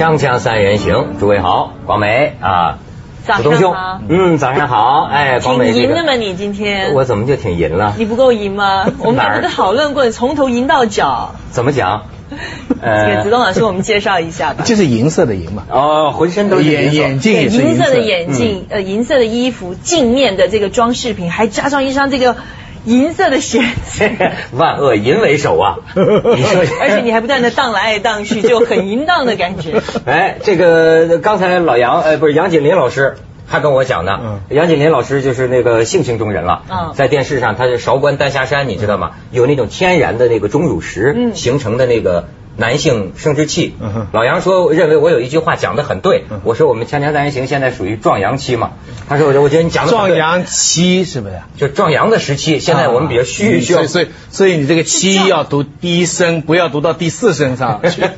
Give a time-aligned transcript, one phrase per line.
[0.00, 2.78] 锵锵三人行，诸位好，广美啊，
[3.26, 6.14] 早子东兄上好，嗯，早上好，哎，广美这个挺淫的吗？
[6.14, 7.92] 你今天我怎么就挺淫了？
[7.98, 8.86] 你不够淫吗？
[9.00, 11.34] 我们两个都讨论过，从头淫到脚。
[11.50, 12.04] 怎么讲？
[12.80, 14.64] 这个子东老师，我们介绍一下吧。
[14.64, 22.36] 就是银色的银嘛，哦，浑身都是眼银，眼镜也是银色的眼镜，呃，银色的衣服，镜面的这个装饰品，还加上一双这个
[22.84, 24.08] 银色的鞋子，
[24.56, 25.76] 万恶淫为首啊！
[25.94, 29.80] 你说，而且你还不断的荡来荡去，就很淫荡的感觉。
[30.06, 33.16] 哎，这个刚才老杨，呃，不是杨锦麟老师。
[33.52, 39.10] 还跟我讲呢，嗯杨锦麟老师就是那个性情中人了，嗯在电视上他是韶关丹霞山，你知道吗？
[39.32, 42.28] 有那种天然的那个钟乳石、嗯形成的那个
[42.60, 43.74] 男性生殖器。
[43.80, 48.72] 嗯老杨说，认为我有一句话讲的很对，嗯我说我们锵锵三人行现在属于壮阳期嘛，
[49.08, 51.40] 他说我我觉得你讲的壮，阳期是不是？
[51.56, 58.02] 就壮阳的时期，现在我们比较虚，啊需要所以所以所以你这个期要读第一声，不要读到第四声上去。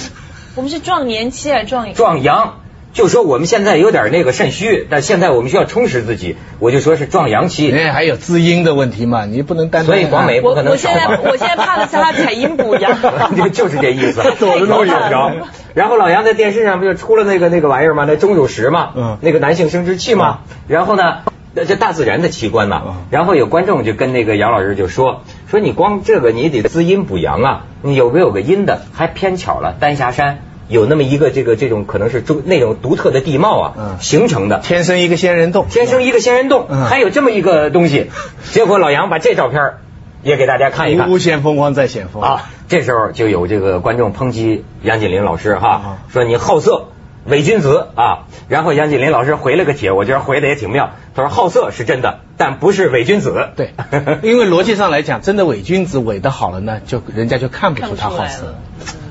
[0.54, 2.60] 我们是壮年期还是壮壮阳。
[2.98, 7.68] 就说我们现在有点那个肾虚，但现在我们需要充实自己，我就说是壮阳期。
[7.68, 12.98] 人家还有滋阴的问题嘛，你不能单单所以广美不可能我我现在我现在怕的是他采阴补阳。
[13.38, 15.32] 就就是这意思， 躲着都有着。
[15.74, 18.04] 然后老杨在电视上不就出了那个那个玩意儿吗？
[18.04, 20.40] 那钟乳石嘛，嗯那个男性生殖器嘛。
[20.66, 21.18] 然后呢，
[21.54, 22.94] 这这大自然的奇观嘛嗯。
[23.12, 28.82] 然后有观众就跟那个杨老师就说说你光这个你得滋阴补阳啊，你有没有个阴的？
[28.92, 30.40] 还偏巧了，丹霞山。
[30.68, 38.10] 有那么一个这个这种可能是中那种独特的地貌啊，嗯形成的，天生一个仙人洞，天生一个仙人洞，嗯还有这么一个东西。
[38.52, 39.78] 结果老杨把这照片儿
[40.22, 41.18] 也给大家看一看无。
[41.18, 46.88] 限风光在险峰啊，这时候就有这个观众抨击杨锦麟老师哈啊，说你好色。
[47.24, 50.92] 伪君子啊，然后杨锦麟老师回了个帖，我觉得回的也挺妙。
[51.14, 53.48] 他说好色是真的，但不是伪君子。
[53.54, 53.74] 对，
[54.22, 58.54] 因为逻辑上来讲，真的伪君子伪的好了呢，就人家就看不出他好色。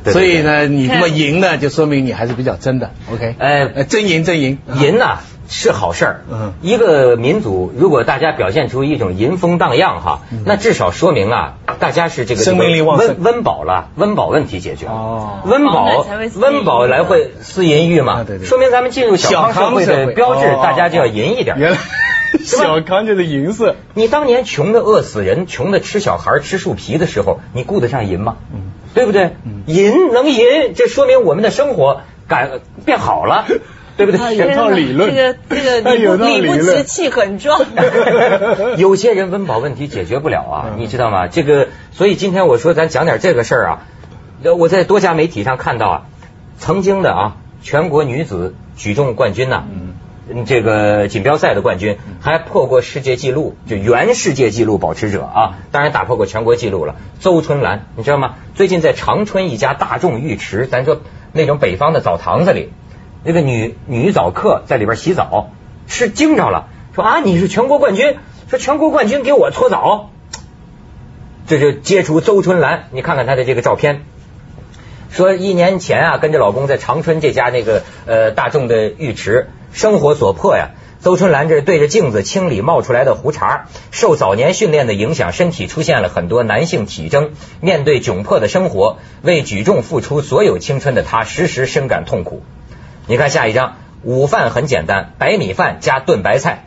[0.07, 2.91] 对所以，呢，你这么看赢呢，就说明你还是比较真的。
[3.13, 5.19] OK，哎呃真赢真赢，淫呐、
[5.49, 6.21] 是好事儿。
[6.31, 6.53] 嗯。
[6.61, 13.07] 一个民族如果大家表现出一种淫风荡漾哈，那至少说明啊，大家是这个嗯生命力旺盛。
[13.19, 14.85] 温温饱了，温饱问题解决。
[14.87, 14.91] 了。
[14.93, 15.39] 哦。
[15.45, 18.21] 温饱温饱来会思淫欲嘛。
[18.21, 20.59] 啊对对说明咱们进入小康社会的标志，哦。
[20.63, 21.57] 大家就要淫一点。
[21.57, 21.83] 原来吧
[22.45, 23.75] 小康就是银色。
[23.93, 28.37] 你当年穷的饿死人，穷的吃小孩吃树皮的时候，你顾得上银吗？
[28.53, 29.35] 嗯对不对？
[29.67, 33.45] 银能银，这说明我们的生活感变好了，
[33.95, 34.35] 对不对？
[34.35, 37.61] 有套理论这个这个 有理不理直气很壮。
[38.77, 41.27] 有些人温饱问题解决不了啊，嗯你知道吗？
[41.27, 43.81] 这个，所以今天我说咱讲点这个事儿啊。
[44.43, 46.01] 呃我在多家媒体上看到啊，
[46.57, 49.86] 曾经的啊全国女子举重冠军呐、嗯
[50.45, 56.95] 这个锦标赛的冠军，还破过世界纪录，就原世界纪录保持者啊，当然打破过全国纪录了。
[57.19, 58.35] 邹春兰，你知道吗？
[58.53, 61.01] 最近在长春一家大众浴池，咱说
[61.31, 62.71] 那种北方的澡堂子里，
[63.23, 65.51] 那个女女澡客在里边洗澡，
[65.87, 68.17] 是惊着了，说啊你是全国冠军，
[68.49, 70.09] 说全国冠军给我搓澡，
[71.47, 74.01] 这就接触邹春兰，你看看她的这个照片。
[75.09, 80.71] 说一年前啊，跟着老公在长春这家那个呃大众的浴池，生活所迫呀。
[80.99, 87.33] 邹春兰这对着镜子清理冒出来的胡茬，受早年训练的影响，身体出现了很多男性体征。
[87.61, 92.41] 面对窘迫的生活，为举重付出所有青春的她，时时深感痛苦。
[93.05, 96.65] 你看下一张，午饭很简单，白米饭加炖白菜。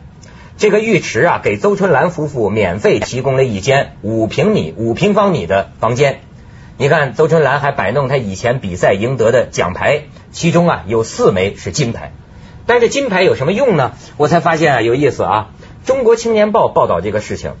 [0.55, 6.21] 这个浴池啊，给邹春兰夫妇免费提供了一间五平米、五平方米的房间。
[6.77, 12.13] 你看，邹春兰还摆弄她以前比赛赢得的奖牌，其中啊有四枚是金牌。
[12.71, 13.91] 但是金牌有什么用呢？
[14.15, 15.49] 我才发现啊有意思啊。
[15.83, 17.55] 中国青年报报道这个事情，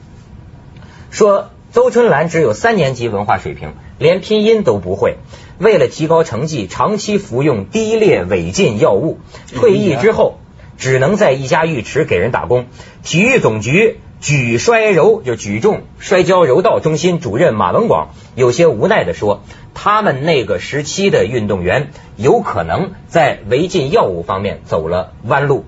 [1.09, 5.17] 说邹春兰只有三年级文化水平，连拼音都不会。
[5.57, 9.19] 为了提高成绩，长期服用低劣违禁药物，
[9.53, 10.39] 退役之后
[10.77, 12.67] 只能在一家浴池给人打工。
[13.03, 19.43] 体育总局举摔柔就举重摔跤柔道中心主任马文广有些无奈地说，
[19.73, 25.65] 他们那个时期的运动员有可能在违禁药物方面走了弯路。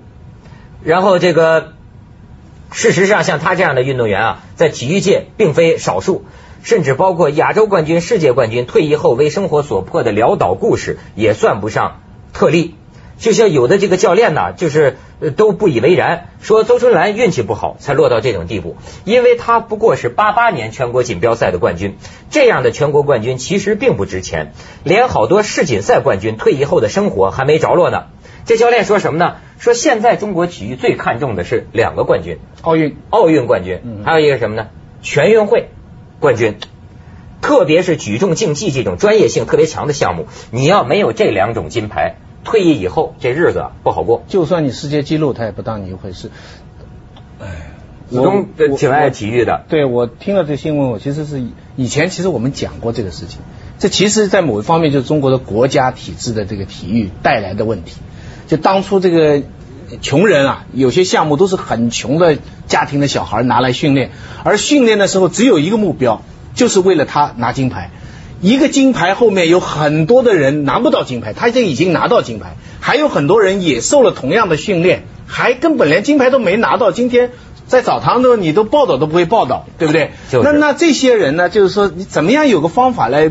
[0.82, 1.72] 然后这个
[2.72, 6.24] 事实上，像他这样的运动员啊，在体育界并非少数，
[6.62, 12.00] 甚至包括亚洲冠军、世界冠军，退役后为生活所迫的潦倒故事，也算不上
[12.32, 12.74] 特例。
[13.16, 21.96] 就像有的这个教练呢，就是呃都不以为然，说邹春兰运气不好才落到这种地步，因为他不过是八八年全国锦标赛的冠军，
[22.30, 24.52] 这样的全国冠军其实并不值钱，
[24.82, 28.06] 连好多世锦赛冠军退役后的生活还没着落呢。
[28.44, 29.36] 这教练说什么呢？
[29.58, 34.66] 说现在中国体育最看重的是两个冠军，奥运奥运冠军，还有一个什么呢？
[35.00, 35.70] 全运会
[36.20, 36.56] 冠军。
[37.40, 44.22] 特别是举重竞技这种专业性特别强的项目，你要没有这两种金牌，退役以后这日子啊不好过。
[44.28, 46.30] 就算你世界纪录，他也不当你一回事。
[47.40, 47.72] 哎，
[48.08, 48.46] 子东
[48.76, 51.42] 挺爱体育的，对我听了这新闻，我其实是
[51.76, 53.40] 以前其实我们讲过这个事情，
[53.78, 57.96] 这其实，在某一方面就是中国的国家体制的这个体育带来的问题。
[58.46, 59.42] 就当初这个
[60.00, 64.10] 穷人啊，有些项目都是很穷的家庭的小孩拿来训练，
[64.44, 66.22] 而训练的时候只有一个目标。
[66.54, 67.90] 就是为了他拿金牌，
[68.44, 76.92] 一个金牌后面有很多的人拿不到金牌，他已经已经拿到金牌，还有很多人也受了同样的训练，还根本连金牌都没拿到。
[76.92, 77.30] 今天
[77.66, 80.10] 在澡堂都你都报道都不会报道，对不对？
[80.44, 81.48] 那那这些人呢？
[81.48, 83.30] 就是说你怎么样有个方法来，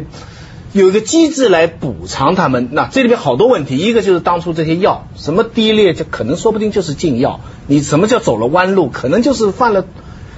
[0.71, 2.69] 有一个机制来补偿他们？
[2.71, 7.39] 那这里面好多问题，一个就是当初这些药什么低劣，就可能说不定就是禁药。
[7.67, 8.89] 你什么叫走了弯路？
[8.89, 9.85] 可能就是犯了，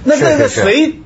[0.04, 0.96] 那那个谁？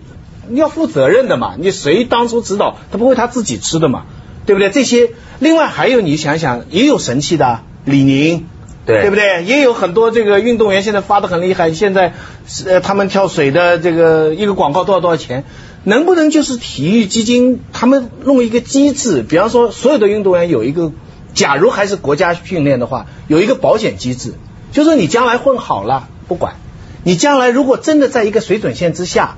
[0.51, 1.55] 你要负责任的嘛？
[1.59, 4.05] 你谁当初指导他不会他自己吃的嘛？
[4.47, 4.71] 对不对？
[4.71, 8.47] 这些另外还有你想想，也有神器的李宁，
[8.85, 9.45] 对对不对？
[9.45, 12.15] 也有很多这个运动员现在发的很厉害，现在
[12.67, 15.45] 呃他们跳水的这个一个广告多少多少钱？
[15.85, 19.23] 能不能就是体育基金他们弄一个机制？
[19.23, 20.91] 比方说所有的运动员有一个，
[21.33, 24.35] 假如还是国家训练的话，有一个保险机制，
[24.73, 26.55] 就是你将来混好了不管，
[27.05, 29.37] 你将来如果真的在一个水准线之下。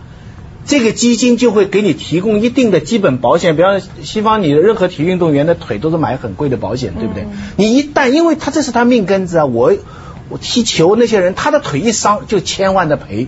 [0.64, 7.26] 这个基金就会给你提供一定的基本保险，比方西方，你的任何体育运动员的腿都是买很贵的保险，对不对？
[7.56, 9.72] 你一旦因为他这是他命根子啊，我
[10.28, 13.26] 我踢球那些人他的腿一伤就千万的赔，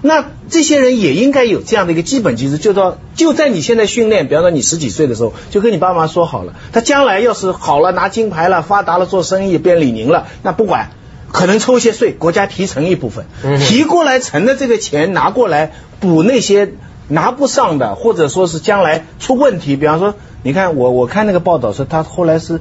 [0.00, 10.90] 那这些人也应该有这样的一个基本机制，就说就在你现在训练，比方说你十几岁的时候，就跟你爸妈说好了，他将来要是好了拿金牌了，发达了做生意变李宁了，那不管。
[11.32, 13.26] 可能抽些税，国家提成一部分，
[13.58, 16.72] 提过来成的这个钱拿过来补那些
[17.08, 19.76] 拿不上的，或者说是将来出问题。
[19.76, 22.60] 比方说，你看我我看那个报道说他后来是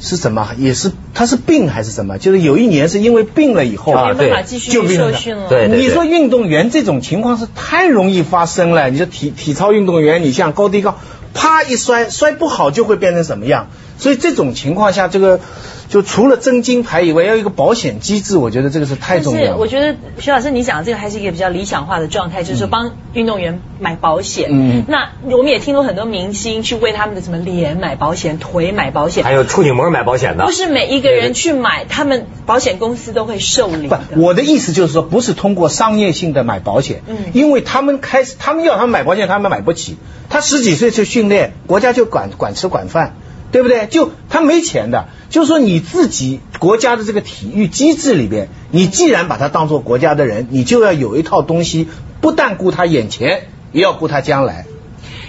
[0.00, 2.18] 是什么，也是他是病还是什么？
[2.18, 5.48] 就是有一年是因为病了以后啊，对，就受训了。
[5.48, 8.90] 对，你说运动员这种情况是太容易发生了。
[8.90, 10.98] 你说体体操运动员，你像高低杠，
[11.34, 13.68] 啪一摔摔不好就会变成什么样？
[14.00, 15.38] 所以这种情况下，这个。
[15.90, 19.40] 就除了争金牌以外，要一个保险机制，我觉得这个是太重要。
[19.40, 24.50] 是，我觉得徐老师你讲的这个还是一个比较理想化的状态，就是说帮运动员买保险。
[24.52, 24.84] 嗯。
[24.86, 30.46] 那我们也听过很多明星去为他们的什么脸买保险、腿买保险，还有处女膜买保险的。
[30.46, 33.88] 不是每一个人去买，他们保险公司都会受理。
[33.88, 37.02] 不，我的意思就是说，不是通过商业性的买保险。
[37.08, 37.16] 嗯。
[37.32, 39.96] 因为他们开始，他们要他们买保险，他们买不起。
[40.28, 43.16] 他十几岁去训练，国家就管管吃管饭。
[43.52, 43.86] 对不对？
[43.86, 51.88] 就他没钱的，就是说你自己国家的这个体育机制里边，你既然把他当做国家的人，你就要有一套东西，
[52.20, 54.66] 不但顾他眼前，也要顾他将来。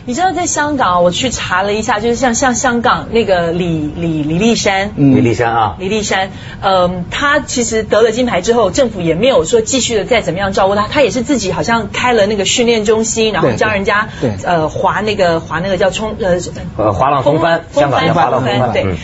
[0.05, 6.31] 你知道在香港，我去查了一下，就是像像香港那个李李李立山，李立山啊，李立山，
[6.61, 14.09] 嗯，他其实得了金牌之后，政府也没有说继续的再怎么样照顾他，他也是自己好像开了那个训练中心，然后教人家
[14.43, 16.37] 呃滑那个滑那个叫冲呃
[16.77, 18.95] 呃滑浪风帆，香港叫滑浪风帆，对。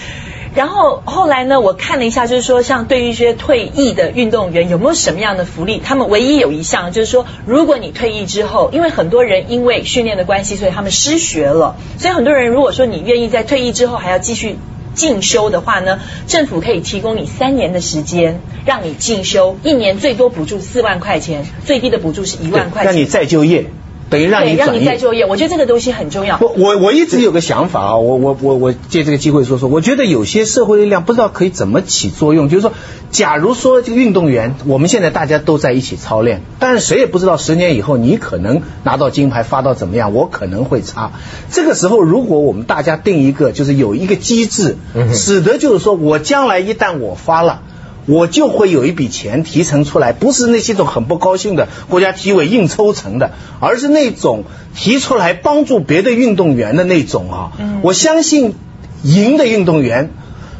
[0.57, 5.79] 然后后来呢，我看了一下，就是说，像对于一些退役的运动员，有没有什么样的福利？
[5.85, 14.57] 他们唯一有一项就是说，如果你退役之后，因为很多人因为训练的关系，所以他们失学了，所以很多人如果说你愿意在退役之后还要继续
[14.95, 23.65] 进修的话呢，政府可以提供你三年的时间让你进修，一年最多补助四万块钱，最低的补助是一万块钱，让你再就业。
[24.09, 26.37] 等于让你让你再就业，我觉得这个东西很重要。
[26.39, 32.47] 我我我一直有个想法啊，我我我我借这个机会说说，我觉得有些社会力量不知道可以怎么起作用。
[32.47, 32.71] 就是说，
[33.11, 41.11] 假如说这个运动员，我们现在大家都在一起操练，但是谁也不知道十年以后你可能拿到金牌发到怎么样，我可能会差。
[41.51, 44.77] 这个时候，如果我们大家定一个，就是有一个机制，
[45.13, 47.61] 使得就是说我将来一旦我发了。
[48.07, 54.45] 我就会有一笔钱提成出来，不是那些种很不高兴的国家体委硬抽成的，而是那种
[54.75, 57.51] 提出来帮助别的运动员的那种啊。
[57.81, 58.55] 我相信
[59.03, 60.11] 赢的运动员，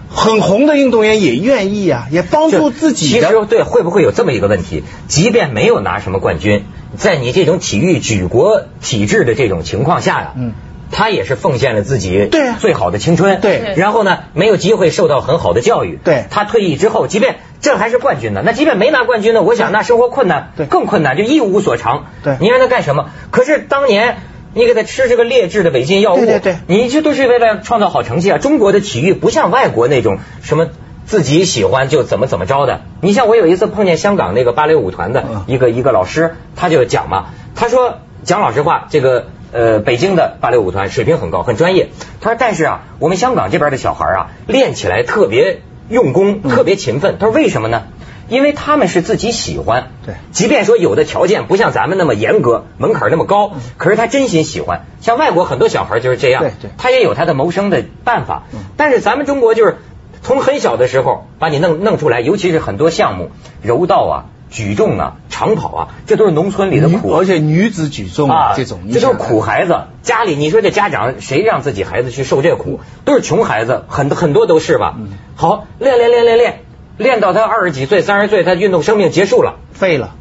[0.10, 3.08] 很红的运动员也愿意啊，也帮助自己。
[3.08, 4.84] 其实对，会不会有这么一个问题？
[5.08, 6.66] 即便没有拿什么冠军，
[6.98, 10.52] 在你这种体育举国体制的这种情况下呀，嗯，
[10.92, 12.30] 他也是奉献了自己
[12.60, 13.74] 最好的青春，对。
[13.76, 16.26] 然后呢，没有机会受到很好的教育，对。
[16.30, 20.66] 他退役之后，即便这还是冠军呢，那即便没拿冠军呢，我想那生活困难，对。
[20.66, 22.38] 更困难，就一无所长，对。
[22.40, 23.10] 你让他干什么？
[23.32, 24.18] 可是当年。
[24.54, 26.56] 你给他吃这个劣质的违禁药物，对对对。
[26.66, 28.40] 你这都是为了创造好成绩啊！
[28.40, 30.70] 中国的体育不像外国那种什么
[31.06, 32.82] 自己喜欢就怎么怎么着的。
[33.02, 35.44] 你像我有一次碰见香港那个芭蕾舞团的嗯。
[35.46, 41.90] 一个一个老师，他就讲嘛，他说讲老实话，这个呃北京的芭蕾舞团水平很高，很专业。
[42.22, 47.18] 他说但是啊，我们香港这边的小孩啊，练起来特别用功，特别勤奋。
[47.20, 47.84] 他说为什么呢？
[48.30, 54.82] 因为他们是自己喜欢，对即便说有的条件不像咱们那么严格，门槛那么高，可是他真心喜欢。
[55.00, 58.60] 像外国很多小孩就是这样，对对他也有他的谋生的办法嗯。
[58.76, 59.78] 但是咱们中国就是
[60.24, 69.82] 从很小的时候把你弄弄出来，尤其是很多项目，柔道啊、举重啊、长跑啊，这都是农村里的苦而且女子举重啊这种，这都是苦孩子。
[70.04, 72.80] 家里你说这家长谁让自己孩子去受这苦？
[73.06, 74.96] 都是穷孩子，很很多都是吧？
[74.98, 76.62] 嗯好，练练练练练，
[76.98, 80.16] 练到他二十几岁、三十岁，他运动生命结束了，废了。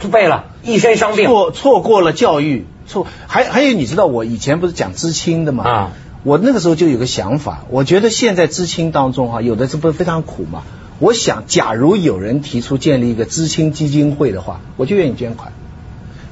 [0.00, 1.28] 就废了，一身伤病。
[1.28, 5.64] 错错过了教育，错还还有你知道我以前不是讲知青的吗？
[5.64, 5.90] 啊，
[6.24, 10.62] 我那个时候就有个想法，我觉得现在知青当中哈、有的是不是非常苦嘛？
[11.02, 15.52] 我想，假如有人提出建立一个知青基金会的话，我就愿意捐款。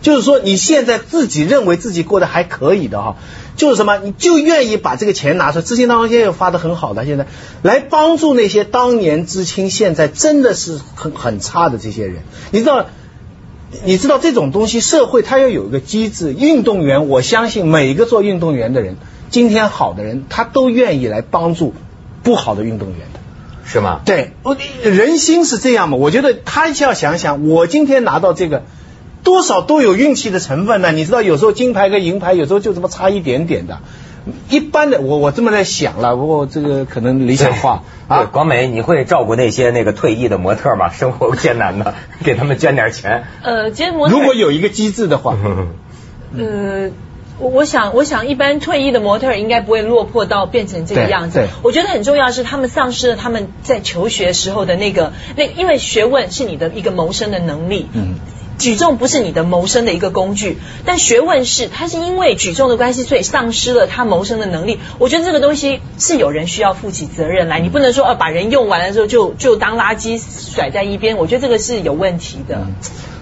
[0.01, 3.17] 就是说，你现在自己认为自己过得还可以的哈，
[3.57, 5.65] 就是什么，你就愿意把这个钱拿出来。
[5.65, 7.27] 知青当中现在有发的很好的，现在
[7.63, 12.23] 来帮助那些当年知青现在真的是很很差的这些人。
[12.53, 12.87] 你知道，
[13.85, 16.33] 你知道这种东西，社会它要有一个机制。
[16.33, 18.99] 运动员，我相信每一个做运动员的人，
[19.31, 21.75] 今天好的人，他都愿意来帮助
[22.23, 22.99] 不好的运动员。
[23.71, 24.01] 是吗？
[24.05, 25.97] 对，我人心是这样嘛？
[25.97, 28.65] 我觉得他要想想，我今天拿到这个，
[29.23, 30.91] 多少都有运气的成分呢。
[30.93, 33.79] 你知道，有时候金牌跟银牌，有时候就这么差一点点的。
[34.51, 38.25] 一般的，我我这么在想了，不过这个可能理想化对，啊。
[38.25, 40.91] 广美，你会照顾那些那个退役的模特吗？
[40.93, 43.25] 生活艰难的，给他们捐点钱。
[43.43, 45.37] 呃，捐模特如果有一个机制的话，
[46.37, 46.91] 呃，
[47.41, 51.49] 我我想，我想一般退役的模特儿应该不会落魄到变成这个样子。
[51.63, 57.89] 我觉得很重要是，他们丧失了他们在求学时候的那个那，因为学问是你的一个谋生的能力。
[57.93, 58.15] 嗯。
[58.61, 64.79] 举重不是你的谋生的一个工具，但学问是，他是因为举重的关系，所以丧失了他谋生的能力。
[64.99, 72.67] 我觉得这个东西是有人需要负起责任来，你不能说呃把人用完了之后就就当垃圾甩在一边，我觉得这个是有问题的。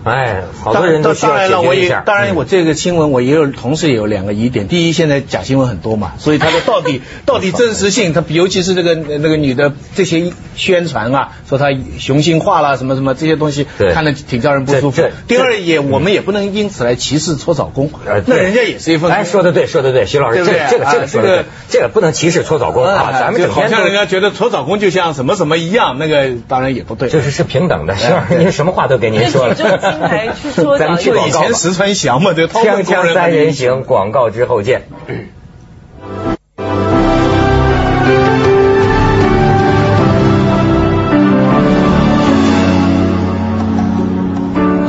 [0.05, 2.01] 哎，好多人都需要当然了，我也解决一下。
[2.01, 4.67] 嗯当然我这个新闻我也有同时也有两个疑点。
[4.67, 11.67] 第一，现在假新闻很多嘛，所以他说到底 到底真实性，他尤其是这个那个女的这些宣传啊，说她
[11.99, 15.03] 雄性化啦什么什么这些东西对，看着挺叫人不舒服。
[15.29, 17.91] 第二也我们也不能因此来歧视搓澡工。
[18.05, 21.45] 呃，那人家也是一份哎，说的对，说的对，徐老师，这个这个啊这个说的对。
[21.69, 27.09] 这个，不能歧视搓澡工啊，咱们就好像人家觉得搓澡工就像什么什么一样，那个当然也不对。
[27.09, 29.55] 就是是平等的，徐老师，您什么话都给您说了。
[29.55, 31.31] 这个金牌去搓澡咱们去就以。
[31.31, 34.83] 前石川祥嘛，这个掏粪锵工人锵三人行，广告之后见。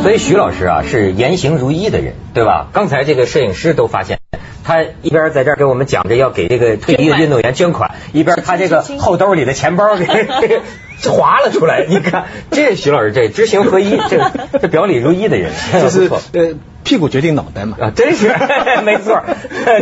[0.10, 2.70] 所以徐老师啊是言行如一的人，对吧？
[2.74, 4.18] 刚才这个摄影师都发现，
[4.64, 10.62] 他一边在这儿给我们讲着要给这个退役的运动员捐款，一边他这个后兜里的钱包给给
[11.08, 11.86] 划了出来。
[11.88, 17.78] 你看，这徐老师这知行合一，这这表里如一的人， 就是呃屁股决定脑袋嘛。
[17.80, 18.34] 啊，真是
[18.84, 19.22] 没错，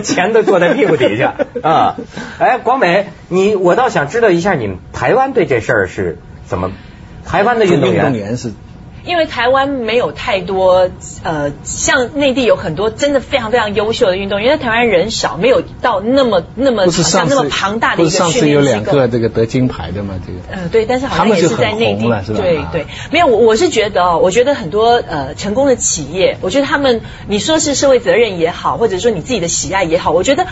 [0.03, 1.95] 钱都坐在屁股底下啊。
[2.37, 6.73] 哎，广美，你我倒想知道一下，你们台湾对这事儿是怎么？
[7.25, 8.53] 台湾的运动运员动员是
[9.07, 10.89] 因为台湾没有太多
[11.23, 18.91] 呃，像内地有很多真的非常非常优秀的运动员，因为台湾人少，没有到那么那么不是上次像那么庞大的一个训是上次有练机构。
[18.91, 20.15] 两个这个得金牌的嘛？
[20.25, 30.45] 这个嗯，对，但是好像也是在内地对对，没有，我我是觉得哦，我觉得很多呃成功的企业，我觉得他们你说是社会责任也好，或者说你自己的喜爱也好，我觉得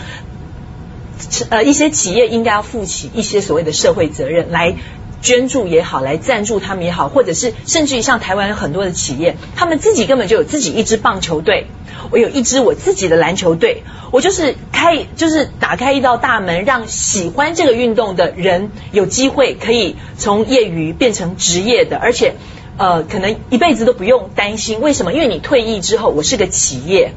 [1.50, 4.74] 呃一些企业应该要负起一些所谓的社会责任来。
[5.22, 11.66] 捐助也好，来赞助他们也好，或者是甚至于像台湾有很多的企业，他们自己根本就有自己一支棒球队，
[12.10, 13.82] 我有一支我自己的篮球队，
[14.12, 22.34] 我就是开就是打开一道大门，让喜欢这个运动的人有机会可以从业余变成职业的，而且
[22.76, 24.80] 呃可能一辈子都不用担心。
[24.80, 25.12] 为什么？
[25.12, 27.12] 因为你退役之后，我是个企业。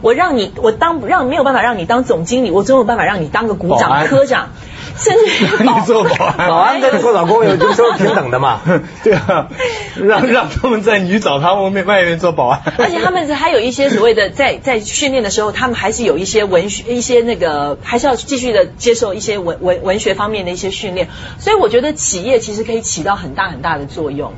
[0.00, 4.48] 我让你，我当让没有办法让你当总经理，我总有办法让你当个股长、科长。
[5.60, 8.60] 你做保安，保安跟做老公有就说平等的嘛。
[9.02, 9.48] 对啊，
[9.96, 12.62] 让让他们在女澡堂外面外面做保安。
[12.78, 21.08] 而且他们还有一些所谓的在在训练的时候，他们还是有一些文学一些那个，还是要继续的接受一些文文文学方面的一些训练。
[21.38, 24.34] 所以我觉得企业其实可以起到很大很大的作用。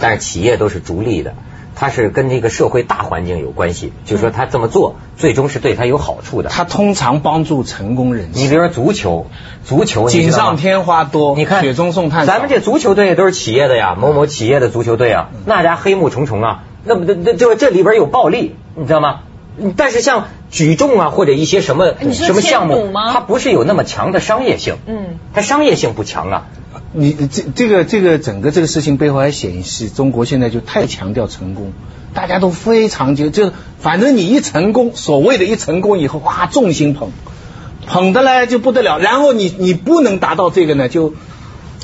[0.00, 1.34] 但是企业都是逐利的，
[1.80, 6.50] 它是跟这个社会大环境有关系，就是说他这么做最终是对他有好处的。
[6.50, 8.40] 他通常帮助成功人士。
[8.40, 9.26] 你比如说足球，
[9.64, 12.26] 足球锦上添花多，你看雪中送炭。
[12.26, 19.20] 咱们这足球队都是企业的呀，某某企业的足球队啊，那家黑幕重重啊，那么这这这这里边有暴利，你知道吗？
[19.60, 26.46] 嗯但是像举重啊或者一些什么什么项目它不是有那么强的商业性，嗯，它商业性不强啊。
[26.92, 31.72] 你这这个这个整个这个事情背后还显示，中国现在就太强调成功，
[32.14, 37.10] 大家都非常就就反正你一成功，所谓的一成功以后，哇，众星捧，
[37.86, 38.98] 捧的嘞就不得了。
[38.98, 41.14] 然后你你不能达到这个呢，就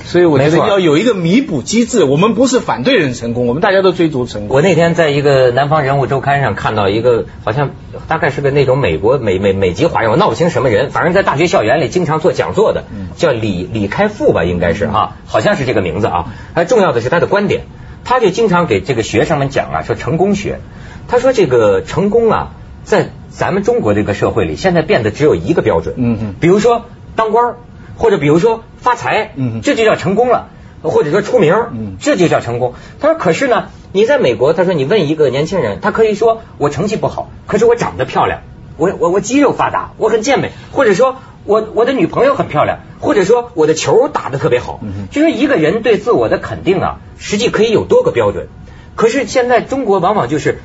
[0.03, 2.03] 所以我觉得要有一个弥补机制。
[2.05, 4.57] 我们不是反对人成功，我们大家都追逐成功。
[4.57, 7.71] 我那天在一个《南方人物周刊》上看到一个，好像
[8.09, 12.85] 大概是个那种美国美美美籍华人，我闹不清什么人，反正在大学校园里经常做讲座的，
[13.17, 16.27] 叫李李开复吧，应该是哈，好像是这个名字啊。
[16.55, 17.63] 还重要的是他的观点，
[18.05, 20.59] 他就经常给这个学生们讲啊，说成功学。
[21.07, 22.51] 他说这个成功啊，
[22.83, 27.57] 在咱们中国这个社会里，现在变得只有一个标准，嗯嗯比如说当官儿，
[27.97, 30.49] 或者比如说发财，嗯这就叫成功了。
[30.83, 32.75] 或者说出名，嗯这就叫成功。
[33.01, 38.41] 他说，可是呢，你在美国，他说你问一个年轻人，他可以说我成绩不好，可是我长得漂亮，
[38.77, 44.81] 我我我肌肉发达，我很健美，或者说我我的女朋友很漂亮，或者说我的球打得特别好。
[44.83, 48.49] 嗯就说一个人对自我的肯定啊，实际可以有多个标准。
[48.95, 50.61] 可是现在中国往往就是。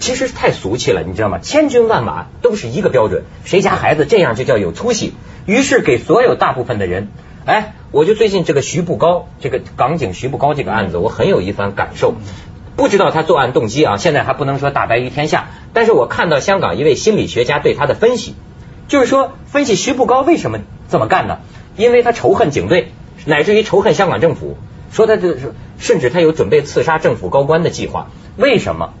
[0.00, 1.40] 其实太俗气了，你知道吗？
[1.42, 5.12] 千军万马都是一个标准，谁家孩子这样就叫有出息。
[5.46, 7.08] 于是给所有大部分的人，
[7.44, 12.14] 哎，我就最近这个徐步高，这个港警徐步高这个案子，我很有一番感受。
[12.76, 15.50] 不知道他作案动机啊，现在还不能说大白于天下。
[15.72, 18.34] 但是我看到香港一位心理学家对他的分析，
[18.88, 21.40] 就是说分析徐步高为什么这么干呢？
[21.76, 22.92] 因为他仇恨警队，
[23.26, 24.56] 乃至于仇恨香港政府，
[24.92, 28.08] 说他这是甚至他有准备刺杀政府高官的计划。
[28.36, 28.94] 为什么？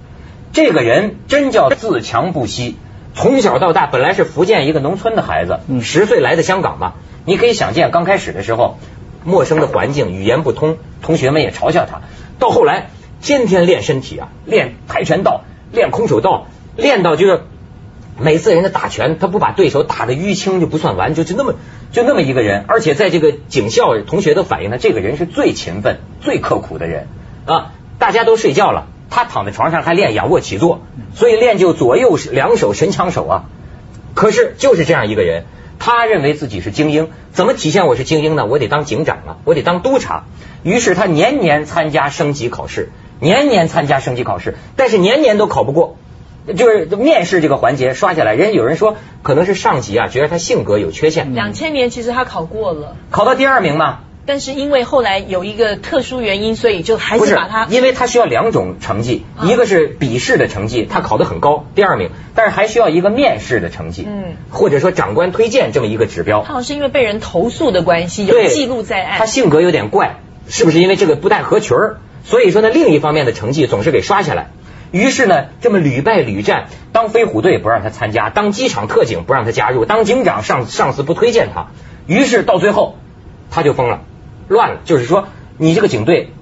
[0.52, 2.76] 这个人真叫自强不息，
[3.14, 6.94] 从小到大本来是福建一个农村的孩子，嗯十岁来的香港嘛。
[7.24, 8.78] 你可以想见，刚开始的时候，
[9.24, 12.00] 陌生的环境，语言不通，同学们也嘲笑他。
[12.38, 15.42] 到后来，天天练身体啊，练跆拳道，
[15.72, 16.46] 练空手道，
[16.76, 17.42] 练到就是
[18.18, 21.54] 每次人家打拳，他不把对手打得淤青就不算完，就就那么
[21.92, 27.08] 就那么一个人，而且在这个警校同学都反映他这个人是最勤奋、最刻苦的人
[27.44, 27.72] 啊。
[27.98, 30.80] 大家都睡觉了，他躺在床上还练仰卧起坐，
[31.14, 33.44] 所以练就左右两手神枪手啊。
[34.14, 35.44] 可是就是这样一个人，
[35.78, 38.46] 他认为自己是精英，怎么体现我是精英呢？
[38.46, 40.24] 我得当警长啊，我得当督察。
[40.62, 45.96] 于是他年年参加升级考试，年年参加升级考试，但是年年都考不过。
[46.56, 54.00] 就是面试这个环节刷下来，人有人说可能是上级啊觉得他性格有缺陷，两千年其实他考过了，考到第二名嘛。
[54.30, 66.50] 但是因为后来有一个特殊原因，所以就还是是把他，因为他需要两种成绩，啊一个是笔试的成绩，他考得很高，第二名，但是还需要一个面试的成绩，嗯，或者说长官推荐这么一个指标他。
[66.50, 69.18] 好像是因为被人投诉的关系，有对，记录在案。
[69.18, 71.96] 他性格有点怪，是不是因为这个不太合群儿？
[72.24, 74.50] 所以说呢，另一方面的成绩总是给刷下来。
[74.92, 81.66] 于是呢，这么屡败屡战，当飞虎队不让他参加，当机场特警不让他加入，当警长上上司不推荐他，
[82.06, 82.96] 于是到最后
[83.50, 84.02] 他就疯了，
[84.50, 84.80] 乱了。
[84.84, 86.32] 就是说，你这个警队，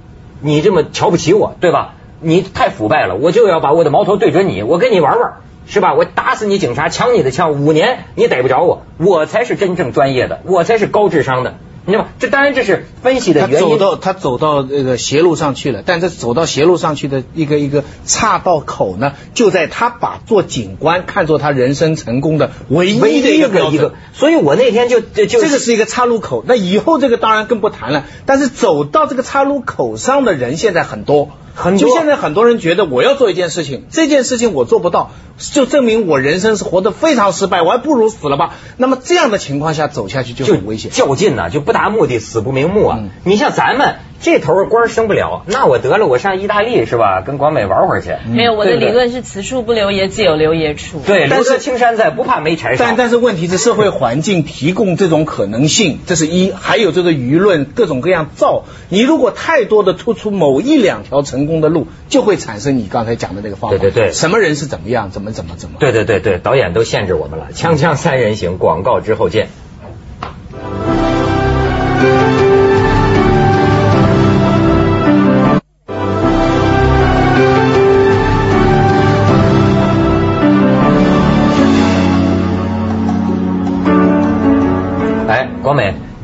[0.41, 1.95] 你这么瞧不起我，对吧？
[2.21, 5.35] 你太腐败了，我就要把我的矛头对准你，我跟你玩玩，
[5.67, 5.95] 是吧？
[5.95, 11.55] 我打死你警察，抢你的枪，五年你逮不着我，我才是真正专业的，我才是高智商的，
[11.89, 12.11] 你知道吗？
[12.19, 13.55] 这当然这是分析的原因。
[13.55, 28.05] 他走到他走到这个邪路上去了，但这走到邪路上去的一个一个岔道口呢，就在他把做警官看作他人生成功的唯一的一个一个。，所以我那天就这个是一个岔路口，那以后这个当然更不谈了。
[28.27, 38.55] 但是走到这个岔路口上的人现在很多，很多就现在很多人觉得我要做一件事情，这件事情我做不到，就证明我人生是活得非常失败，我还不如死了吧。
[38.77, 40.93] 那么这样的情况下走下去就就很危险。
[40.93, 42.99] 较劲呐、就不达目的死不瞑目啊！
[43.03, 47.23] 嗯你像咱们这头官升不了，那我得了，我上意大利是吧？
[47.25, 48.17] 跟广美玩会儿去。
[48.29, 51.01] 没有我的理论是此处不留爷，自有留爷处。
[51.07, 52.85] 对，但是留得青山在，不怕没柴烧。
[52.85, 58.65] 但但是问题是社会环境提供这种可能性，这是一，还有这个舆论各种各样造。
[58.89, 63.79] 你如果太多的突出某一两条成功的路，就会产生你刚才讲的那个方法。
[63.79, 65.77] 对对对什么人是怎么样，怎么怎么怎么。
[65.79, 67.49] 对对对对，导演都限制我们了。
[67.55, 69.49] 锵锵三人行，广告之后见。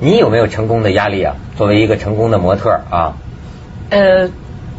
[0.00, 1.37] 你有没有成功的压力啊？
[1.57, 3.14] 作为一个成功的模特啊，
[3.90, 4.28] 呃，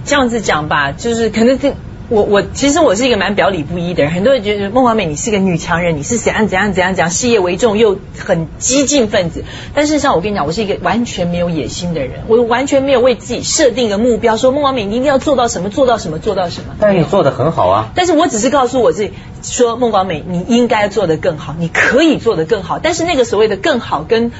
[0.03, 1.73] 这样子讲吧，就是可能这
[2.07, 9.43] 我我其实我是一个蛮表里不一的人，很多人觉得孟广美你是个女强人，你是怎样怎样怎样怎样，事业为重又很激进分子。
[9.73, 16.75] 但事实上我跟你讲，我是一个完全没有野心的人，我完全没有为自己设定一个目标，说孟广美你一定要做到什么做到什么做到什么。
[16.79, 17.87] 但是你做的很好啊。
[17.95, 22.77] 但是我只是告诉我自己说，孟广美，你应该做的更好，你可以做的更好。
[22.77, 24.31] 但是那个所谓的更好跟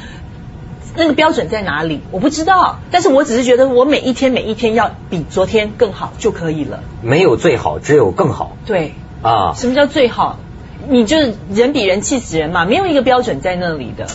[0.98, 2.80] 那个标准在哪里，我不知道。
[2.92, 6.82] 但是我只是觉得，我每一天每一天要比昨天更好就可以了。
[7.02, 9.54] 没有最好，只有更好对，啊。
[9.56, 10.40] 什么叫最好？
[10.88, 14.08] 你就是人比人气死人嘛，没有一个标准在那里的。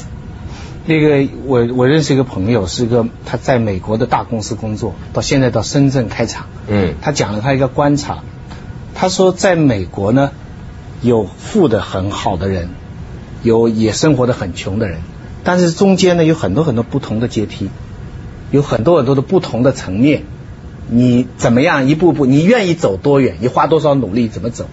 [0.86, 6.46] 那个我我认识一个朋友，是一个他在美国的大公司工作，到现在到深圳开厂。
[6.68, 8.22] 嗯他讲了他一个观察，
[8.94, 10.30] 他说在美国呢，
[11.02, 12.70] 有富的很好的人，
[13.42, 15.00] 有也生活的很穷的人，
[15.44, 17.70] 但是中间呢有很多很多不同的阶梯，
[18.50, 20.24] 有很多很多的不同的层面。
[20.92, 24.66] 你怎么样一步步，你愿意走多远，你花多少努力怎么走？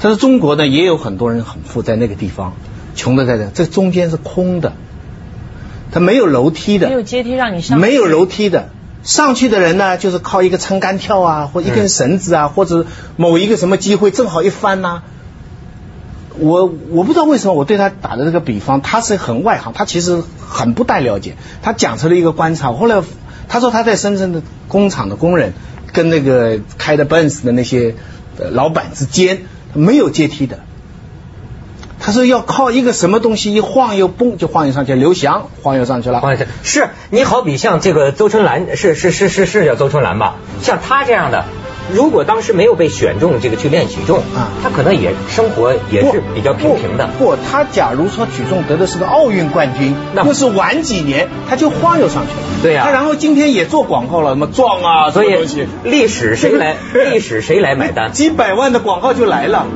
[0.00, 2.54] 但是中国呢也有很多人很富在那个地方，
[2.94, 4.72] 穷的在这，这中间是空的，
[5.92, 8.70] 它没有楼梯的，没有阶梯让你上，没有楼梯的。
[9.02, 15.02] 上去的人呢，就是靠一个撑杆跳啊，或一根绳子啊，或者某一个什么机会正好一翻呐、
[16.38, 21.36] 我我不知道为什么我对他打的这个比方，他是很外行，他其实很不太了解。
[21.62, 23.02] 他讲出了一个观察，后来
[23.48, 25.52] 他说他在深圳的工厂的工人
[25.92, 27.94] 跟那个开的 Benz 的那些
[28.50, 29.42] 老板之间
[29.74, 30.60] 没有阶梯的。
[32.00, 36.20] 他说要靠一个什么东西一晃悠蹦就晃悠上去，刘翔晃悠上去了。
[36.20, 40.36] 黄先生，是你好比像这个邹春兰，是是是是是叫邹春兰吧？
[40.62, 41.44] 像他这样的，
[41.92, 47.08] 如果当时没有被选中这个去练举重啊他可能也生活也是比较平平的。
[47.18, 52.46] 不，不他假如说举重得的是个奥运冠军，那不是晚几年他就晃悠上去了。
[52.62, 56.76] 对呀他然后今天也做广告了，什么壮啊，所以东西，历史谁来
[57.12, 58.12] 历史谁来买单？
[58.12, 59.66] 几百万的广告就来了。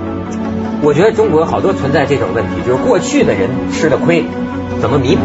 [0.82, 4.24] 我觉得中国好多存在这种问题，就是过去的人吃的亏，
[4.80, 5.22] 怎么弥补？